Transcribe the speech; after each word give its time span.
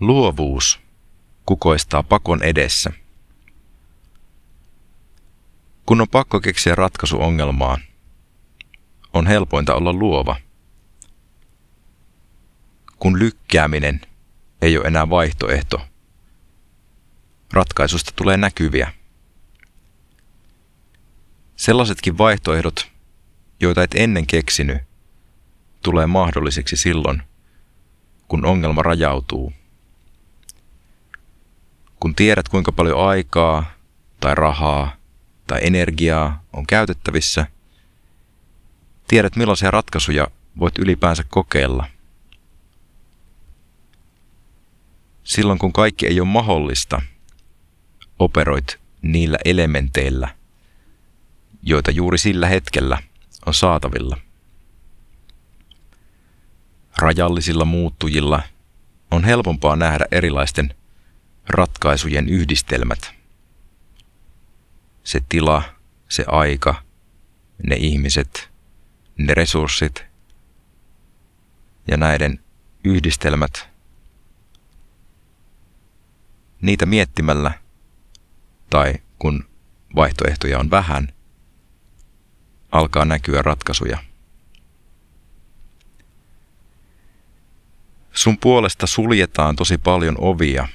Luovuus 0.00 0.80
kukoistaa 1.46 2.02
pakon 2.02 2.42
edessä. 2.42 2.92
Kun 5.86 6.00
on 6.00 6.08
pakko 6.08 6.40
keksiä 6.40 6.74
ratkaisu 6.74 7.22
ongelmaan, 7.22 7.80
on 9.12 9.26
helpointa 9.26 9.74
olla 9.74 9.92
luova. 9.92 10.36
Kun 12.98 13.18
lykkääminen 13.18 14.00
ei 14.62 14.78
ole 14.78 14.86
enää 14.86 15.10
vaihtoehto, 15.10 15.86
ratkaisusta 17.52 18.12
tulee 18.16 18.36
näkyviä. 18.36 18.92
Sellaisetkin 21.56 22.18
vaihtoehdot, 22.18 22.86
joita 23.60 23.82
et 23.82 23.94
ennen 23.94 24.26
keksinyt, 24.26 24.82
tulee 25.82 26.06
mahdollisiksi 26.06 26.76
silloin, 26.76 27.22
kun 28.28 28.44
ongelma 28.44 28.82
rajautuu. 28.82 29.52
Kun 32.00 32.14
tiedät, 32.14 32.48
kuinka 32.48 32.72
paljon 32.72 33.08
aikaa 33.08 33.64
tai 34.20 34.34
rahaa 34.34 34.96
tai 35.46 35.60
energiaa 35.62 36.42
on 36.52 36.66
käytettävissä, 36.66 37.46
tiedät, 39.08 39.36
millaisia 39.36 39.70
ratkaisuja 39.70 40.26
voit 40.58 40.78
ylipäänsä 40.78 41.24
kokeilla. 41.28 41.86
Silloin, 45.24 45.58
kun 45.58 45.72
kaikki 45.72 46.06
ei 46.06 46.20
ole 46.20 46.28
mahdollista, 46.28 47.02
operoit 48.18 48.78
niillä 49.02 49.38
elementeillä, 49.44 50.28
joita 51.62 51.90
juuri 51.90 52.18
sillä 52.18 52.48
hetkellä 52.48 52.98
on 53.46 53.54
saatavilla. 53.54 54.18
Rajallisilla 56.98 57.64
muuttujilla 57.64 58.42
on 59.10 59.24
helpompaa 59.24 59.76
nähdä 59.76 60.04
erilaisten 60.10 60.74
ratkaisujen 61.48 62.28
yhdistelmät. 62.28 63.14
Se 65.04 65.20
tila, 65.28 65.62
se 66.08 66.24
aika, 66.28 66.82
ne 67.62 67.76
ihmiset, 67.76 68.50
ne 69.18 69.34
resurssit 69.34 70.04
ja 71.88 71.96
näiden 71.96 72.40
yhdistelmät. 72.84 73.68
Niitä 76.60 76.86
miettimällä 76.86 77.52
tai 78.70 78.94
kun 79.18 79.44
vaihtoehtoja 79.96 80.58
on 80.58 80.70
vähän, 80.70 81.08
alkaa 82.72 83.04
näkyä 83.04 83.42
ratkaisuja. 83.42 83.98
Sun 88.12 88.38
puolesta 88.38 88.86
suljetaan 88.86 89.56
tosi 89.56 89.78
paljon 89.78 90.16
ovia 90.18 90.68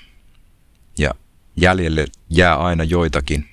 ja 0.98 1.12
jäljelle 1.56 2.06
jää 2.30 2.56
aina 2.56 2.84
joitakin. 2.84 3.50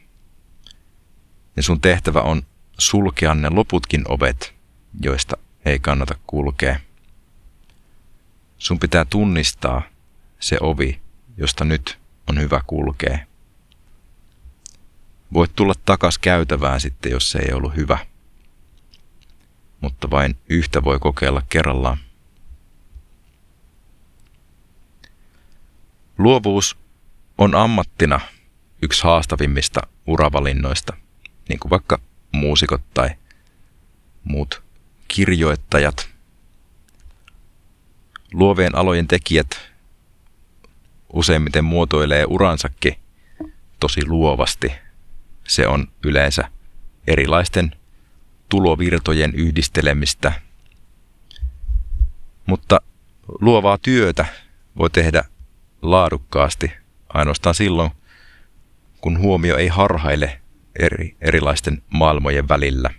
Ja 1.56 1.62
sun 1.62 1.80
tehtävä 1.80 2.20
on 2.20 2.42
sulkea 2.78 3.34
ne 3.34 3.50
loputkin 3.50 4.04
ovet, 4.08 4.54
joista 5.02 5.36
ei 5.64 5.78
kannata 5.78 6.14
kulkea. 6.26 6.80
Sun 8.58 8.78
pitää 8.78 9.04
tunnistaa 9.04 9.82
se 10.40 10.56
ovi, 10.60 11.00
josta 11.36 11.64
nyt 11.64 11.98
on 12.26 12.40
hyvä 12.40 12.60
kulkea. 12.66 13.18
Voit 15.32 15.56
tulla 15.56 15.74
takas 15.84 16.18
käytävään 16.18 16.80
sitten, 16.80 17.12
jos 17.12 17.30
se 17.30 17.38
ei 17.38 17.52
ollut 17.52 17.76
hyvä. 17.76 17.98
Mutta 19.80 20.10
vain 20.10 20.36
yhtä 20.48 20.84
voi 20.84 20.98
kokeilla 20.98 21.42
kerrallaan. 21.48 21.98
Luovuus 26.18 26.76
on 27.38 27.54
ammattina 27.54 28.20
yksi 28.82 29.02
haastavimmista 29.04 29.80
uravalinnoista, 30.06 30.96
niin 31.48 31.58
kuin 31.58 31.70
vaikka 31.70 32.00
muusikot 32.32 32.80
tai 32.94 33.10
muut 34.24 34.62
kirjoittajat. 35.08 36.08
Luovien 38.32 38.74
alojen 38.74 39.08
tekijät 39.08 39.60
useimmiten 41.12 41.64
muotoilee 41.64 42.24
uransakin 42.28 42.96
tosi 43.80 44.06
luovasti. 44.06 44.72
Se 45.44 45.66
on 45.66 45.88
yleensä 46.04 46.50
erilaisten 47.06 47.72
tulovirtojen 48.48 49.34
yhdistelemistä. 49.34 50.32
Mutta 52.46 52.80
luovaa 53.40 53.78
työtä 53.78 54.26
voi 54.78 54.90
tehdä 54.90 55.24
laadukkaasti 55.82 56.72
ainoastaan 57.08 57.54
silloin, 57.54 57.90
kun 59.00 59.18
huomio 59.18 59.56
ei 59.56 59.68
harhaile 59.68 60.40
eri, 60.78 61.16
erilaisten 61.20 61.82
maailmojen 61.90 62.48
välillä. 62.48 62.90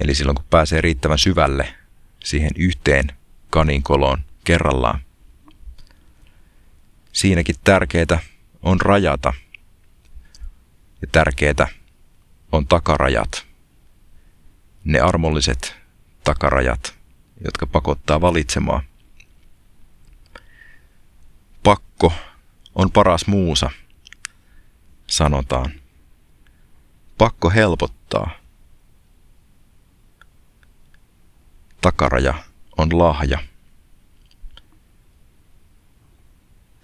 Eli 0.00 0.14
silloin, 0.14 0.36
kun 0.36 0.44
pääsee 0.50 0.80
riittävän 0.80 1.18
syvälle 1.18 1.74
siihen 2.24 2.50
yhteen 2.56 3.06
kaninkoloon 3.50 4.18
kerrallaan. 4.44 5.00
Siinäkin 7.12 7.56
tärkeää 7.64 8.18
on 8.62 8.80
rajata 8.80 9.32
ja 11.02 11.08
tärkeää 11.12 11.68
on 12.52 12.66
takarajat. 12.66 13.46
Ne 14.84 15.00
armolliset 15.00 15.76
takarajat, 16.24 16.94
jotka 17.44 17.66
pakottaa 17.66 18.20
valitsemaan– 18.20 18.82
pakko 21.66 22.12
on 22.74 22.92
paras 22.92 23.26
muusa, 23.26 23.70
sanotaan. 25.06 25.72
Pakko 27.18 27.50
helpottaa. 27.50 28.30
Takaraja 31.80 32.34
on 32.78 32.98
lahja. 32.98 33.38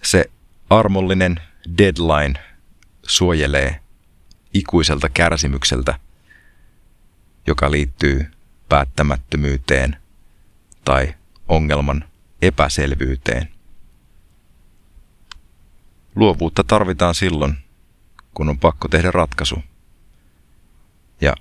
Se 0.03 0.31
armollinen 0.69 1.41
deadline 1.77 2.39
suojelee 3.07 3.79
ikuiselta 4.53 5.09
kärsimykseltä, 5.09 5.99
joka 7.47 7.71
liittyy 7.71 8.31
päättämättömyyteen 8.69 9.97
tai 10.85 11.13
ongelman 11.47 12.09
epäselvyyteen. 12.41 13.62
Luovuutta 16.15 16.63
tarvitaan 16.63 17.15
silloin, 17.15 17.57
kun 18.33 18.49
on 18.49 18.59
pakko 18.59 18.87
tehdä 18.87 19.11
ratkaisu. 19.11 19.63
Ja 21.21 21.35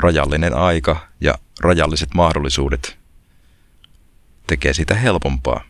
rajallinen 0.00 0.54
aika 0.54 1.08
ja 1.20 1.34
rajalliset 1.60 2.14
mahdollisuudet 2.14 2.98
tekee 4.46 4.74
sitä 4.74 4.94
helpompaa. 4.94 5.64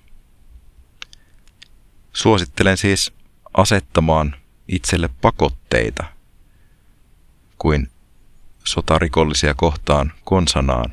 Suosittelen 2.12 2.76
siis 2.76 3.12
asettamaan 3.54 4.36
itselle 4.68 5.08
pakotteita 5.20 6.04
kuin 7.58 7.91
sotarikollisia 8.64 9.54
kohtaan 9.54 10.12
konsanaan. 10.24 10.92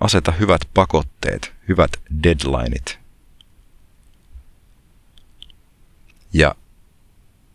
Aseta 0.00 0.32
hyvät 0.32 0.60
pakotteet, 0.74 1.52
hyvät 1.68 1.90
deadlineit. 2.22 2.98
Ja 6.38 6.54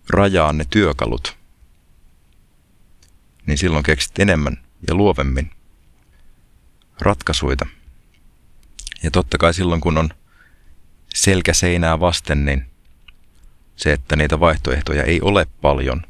rajaa 0.10 0.54
ne 0.54 0.66
työkalut, 0.70 1.38
niin 3.46 3.58
silloin 3.58 3.84
keksit 3.84 4.20
enemmän 4.20 4.58
ja 4.88 4.96
luovemmin 4.96 5.52
ratkaisuita. 7.02 7.66
Ja 9.04 9.12
totta 9.12 9.38
kai 9.38 9.54
silloin, 9.54 9.82
kun 9.82 9.98
on 9.98 10.10
selkä 11.14 11.54
seinää 11.54 12.00
vasten, 12.00 12.46
niin 12.46 12.66
se, 13.76 13.94
että 13.94 14.16
niitä 14.16 14.40
vaihtoehtoja 14.40 15.04
ei 15.04 15.22
ole 15.22 15.48
paljon, 15.62 16.02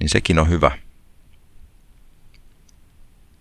niin 0.00 0.08
sekin 0.08 0.38
on 0.38 0.48
hyvä. 0.48 0.78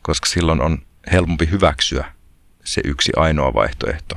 Koska 0.01 0.29
silloin 0.29 0.61
on 0.61 0.85
helpompi 1.11 1.49
hyväksyä 1.49 2.13
se 2.63 2.81
yksi 2.85 3.11
ainoa 3.15 3.53
vaihtoehto, 3.53 4.15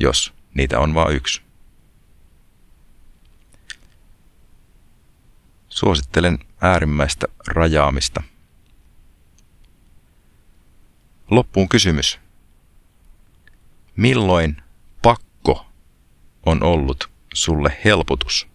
jos 0.00 0.34
niitä 0.54 0.80
on 0.80 0.94
vain 0.94 1.16
yksi. 1.16 1.43
Suosittelen 5.74 6.38
äärimmäistä 6.60 7.26
rajaamista. 7.46 8.22
Loppuun 11.30 11.68
kysymys. 11.68 12.20
Milloin 13.96 14.56
pakko 15.02 15.66
on 16.46 16.62
ollut 16.62 17.10
sulle 17.34 17.78
helpotus? 17.84 18.53